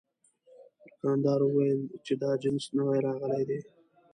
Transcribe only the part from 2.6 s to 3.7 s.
نوي راغلي دي.